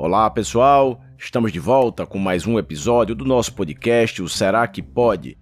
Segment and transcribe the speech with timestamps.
[0.00, 1.00] Olá, pessoal!
[1.18, 5.36] Estamos de volta com mais um episódio do nosso podcast, o Será que Pode?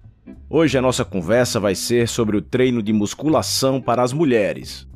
[0.49, 4.89] Hoje a nossa conversa vai ser sobre o treino de musculação para as mulheres.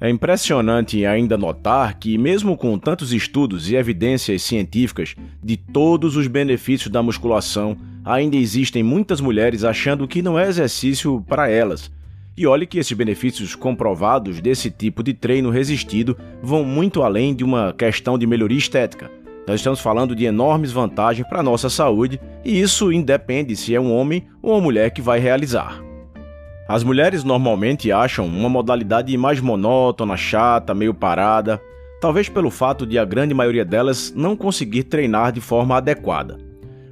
[0.00, 5.14] É impressionante ainda notar que, mesmo com tantos estudos e evidências científicas
[5.44, 11.22] de todos os benefícios da musculação, ainda existem muitas mulheres achando que não é exercício
[11.28, 11.90] para elas
[12.36, 17.42] e olhe que esses benefícios comprovados desse tipo de treino resistido vão muito além de
[17.42, 19.10] uma questão de melhoria estética.
[19.46, 23.80] Nós estamos falando de enormes vantagens para a nossa saúde e isso independe se é
[23.80, 25.80] um homem ou uma mulher que vai realizar.
[26.68, 31.62] As mulheres normalmente acham uma modalidade mais monótona, chata, meio parada,
[32.00, 36.38] talvez pelo fato de a grande maioria delas não conseguir treinar de forma adequada.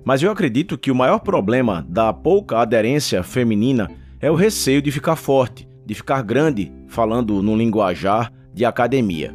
[0.04, 3.90] Mas eu acredito que o maior problema da pouca aderência feminina
[4.24, 9.34] é o receio de ficar forte, de ficar grande, falando no linguajar de academia.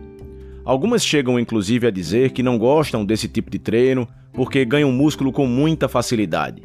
[0.66, 5.32] Algumas chegam inclusive a dizer que não gostam desse tipo de treino porque ganham músculo
[5.32, 6.64] com muita facilidade.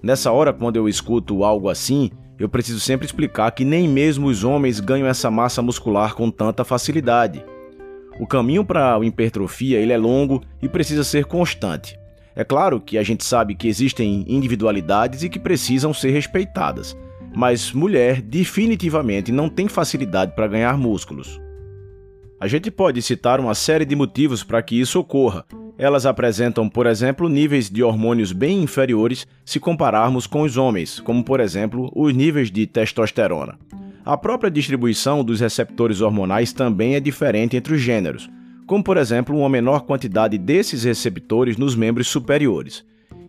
[0.00, 4.44] Nessa hora, quando eu escuto algo assim, eu preciso sempre explicar que nem mesmo os
[4.44, 7.44] homens ganham essa massa muscular com tanta facilidade.
[8.20, 11.98] O caminho para a hipertrofia ele é longo e precisa ser constante.
[12.36, 16.96] É claro que a gente sabe que existem individualidades e que precisam ser respeitadas,
[17.34, 21.40] mas mulher definitivamente não tem facilidade para ganhar músculos.
[22.40, 25.44] A gente pode citar uma série de motivos para que isso ocorra.
[25.78, 31.24] Elas apresentam, por exemplo, níveis de hormônios bem inferiores se compararmos com os homens, como
[31.24, 33.58] por exemplo os níveis de testosterona.
[34.04, 38.28] A própria distribuição dos receptores hormonais também é diferente entre os gêneros,
[38.66, 42.84] como por exemplo uma menor quantidade desses receptores nos membros superiores.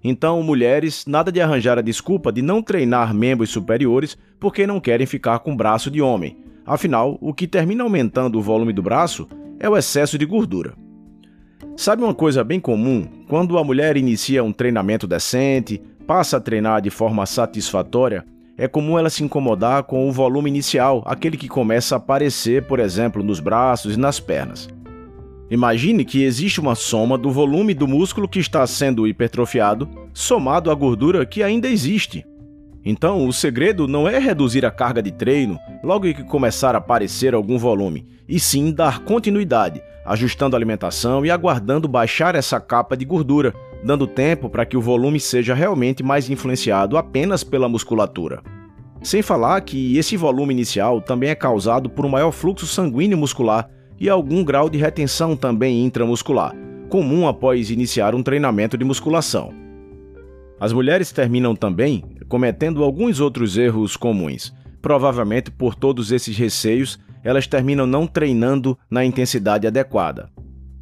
[0.07, 5.07] Então, mulheres, nada de arranjar a desculpa de não treinar membros superiores porque não querem
[5.07, 6.37] ficar com braço de homem.
[6.63, 9.27] Afinal, o que termina aumentando o volume do braço
[9.59, 10.75] é o excesso de gordura.
[11.75, 13.07] Sabe uma coisa bem comum?
[13.27, 18.23] Quando a mulher inicia um treinamento decente, passa a treinar de forma satisfatória,
[18.59, 22.79] é comum ela se incomodar com o volume inicial, aquele que começa a aparecer, por
[22.79, 24.69] exemplo, nos braços e nas pernas.
[25.49, 30.73] Imagine que existe uma soma do volume do músculo que está sendo hipertrofiado somado à
[30.73, 32.25] gordura que ainda existe.
[32.83, 37.33] Então, o segredo não é reduzir a carga de treino logo que começar a aparecer
[37.33, 43.05] algum volume, e sim dar continuidade, ajustando a alimentação e aguardando baixar essa capa de
[43.05, 43.53] gordura,
[43.83, 48.41] dando tempo para que o volume seja realmente mais influenciado apenas pela musculatura.
[49.01, 53.69] Sem falar que esse volume inicial também é causado por um maior fluxo sanguíneo muscular
[53.99, 56.55] e algum grau de retenção também intramuscular,
[56.89, 59.53] comum após iniciar um treinamento de musculação.
[60.59, 64.53] As mulheres terminam também cometendo alguns outros erros comuns.
[64.81, 70.29] Provavelmente por todos esses receios, elas terminam não treinando na intensidade adequada.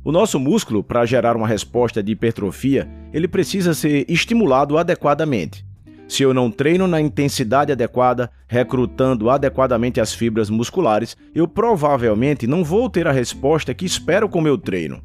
[0.04, 5.66] O nosso músculo, para gerar uma resposta de hipertrofia, ele precisa ser estimulado adequadamente.
[6.08, 12.64] Se eu não treino na intensidade adequada, recrutando adequadamente as fibras musculares, eu provavelmente não
[12.64, 15.02] vou ter a resposta que espero com meu treino.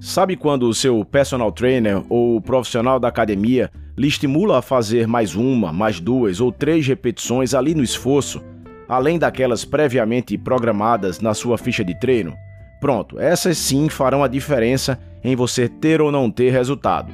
[0.00, 5.34] Sabe quando o seu personal trainer ou profissional da academia lhe estimula a fazer mais
[5.34, 8.42] uma, mais duas ou três repetições ali no esforço,
[8.88, 12.34] além daquelas previamente programadas na sua ficha de treino?
[12.80, 17.12] Pronto, essas sim farão a diferença em você ter ou não ter resultado.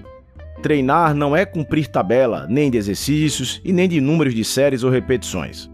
[0.66, 4.90] Treinar não é cumprir tabela, nem de exercícios e nem de números de séries ou
[4.90, 5.70] repetições.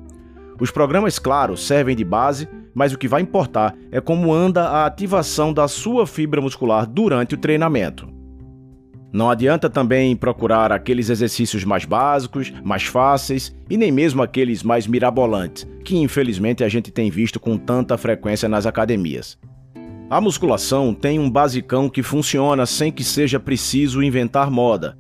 [0.60, 4.84] Os programas, claro, servem de base, mas o que vai importar é como anda a
[4.84, 8.06] ativação da sua fibra muscular durante o treinamento.
[9.10, 14.86] Não adianta também procurar aqueles exercícios mais básicos, mais fáceis e nem mesmo aqueles mais
[14.86, 19.38] mirabolantes, que infelizmente a gente tem visto com tanta frequência nas academias.
[20.12, 24.95] A musculação tem um basicão que funciona sem que seja preciso inventar moda.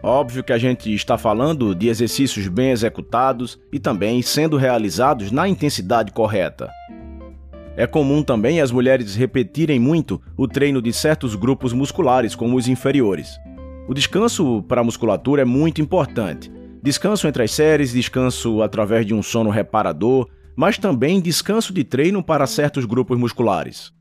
[0.00, 5.48] Óbvio que a gente está falando de exercícios bem executados e também sendo realizados na
[5.48, 6.70] intensidade correta.
[7.76, 12.68] É comum também as mulheres repetirem muito o treino de certos grupos musculares, como os
[12.68, 13.40] inferiores.
[13.88, 16.52] O descanso para a musculatura é muito importante.
[16.80, 22.22] Descanso entre as séries, descanso através de um sono reparador, mas também descanso de treino
[22.22, 23.95] para certos grupos musculares.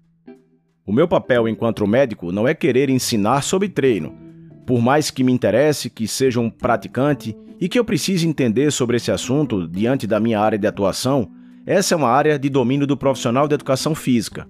[0.88, 4.16] O meu papel enquanto médico não é querer ensinar sobre treino.
[4.68, 8.98] Por mais que me interesse que seja um praticante e que eu precise entender sobre
[8.98, 11.32] esse assunto diante da minha área de atuação,
[11.66, 14.48] essa é uma área de domínio do profissional de educação física.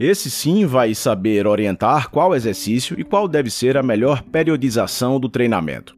[0.00, 5.28] Esse sim vai saber orientar qual exercício e qual deve ser a melhor periodização do
[5.28, 5.94] treinamento.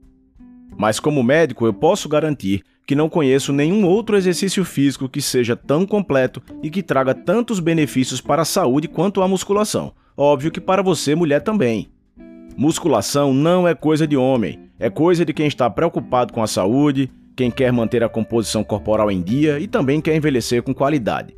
[0.76, 5.56] Mas como médico, eu posso garantir que não conheço nenhum outro exercício físico que seja
[5.56, 9.92] tão completo e que traga tantos benefícios para a saúde quanto a musculação.
[10.16, 11.88] Óbvio que para você, mulher, também.
[12.56, 17.10] Musculação não é coisa de homem, é coisa de quem está preocupado com a saúde,
[17.34, 21.34] quem quer manter a composição corporal em dia e também quer envelhecer com qualidade.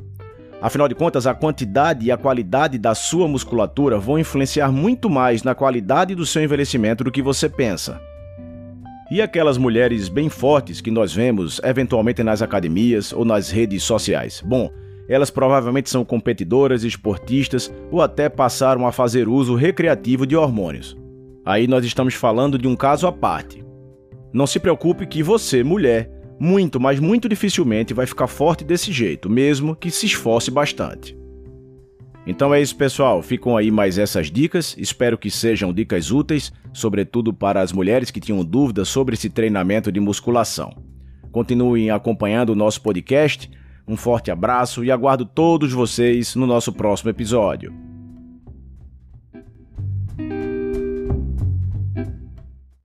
[0.61, 5.43] Afinal de contas, a quantidade e a qualidade da sua musculatura vão influenciar muito mais
[5.43, 8.01] na qualidade do seu envelhecimento do que você pensa.
[9.09, 14.43] E aquelas mulheres bem fortes que nós vemos eventualmente nas academias ou nas redes sociais?
[14.45, 14.69] Bom,
[15.07, 20.97] elas provavelmente são competidoras, esportistas ou até passaram a fazer uso recreativo de hormônios.
[21.45, 23.63] Aí nós estamos falando de um caso à parte.
[24.33, 29.29] Não se preocupe que você, mulher, muito, mas muito dificilmente vai ficar forte desse jeito,
[29.29, 31.17] mesmo que se esforce bastante.
[32.27, 33.21] Então é isso, pessoal.
[33.21, 34.75] Ficam aí mais essas dicas.
[34.77, 39.89] Espero que sejam dicas úteis, sobretudo para as mulheres que tinham dúvidas sobre esse treinamento
[39.91, 40.75] de musculação.
[41.31, 43.49] Continuem acompanhando o nosso podcast.
[43.87, 47.86] Um forte abraço e aguardo todos vocês no nosso próximo episódio.